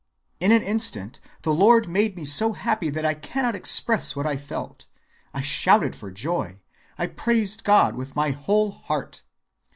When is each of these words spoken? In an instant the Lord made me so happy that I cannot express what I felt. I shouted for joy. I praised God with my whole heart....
In 0.39 0.51
an 0.51 0.63
instant 0.63 1.19
the 1.43 1.53
Lord 1.53 1.87
made 1.87 2.15
me 2.15 2.25
so 2.25 2.53
happy 2.53 2.89
that 2.89 3.05
I 3.05 3.13
cannot 3.13 3.53
express 3.53 4.15
what 4.15 4.25
I 4.25 4.35
felt. 4.35 4.87
I 5.31 5.41
shouted 5.41 5.95
for 5.95 6.09
joy. 6.09 6.59
I 6.97 7.05
praised 7.05 7.63
God 7.63 7.93
with 7.95 8.15
my 8.15 8.31
whole 8.31 8.71
heart.... 8.71 9.21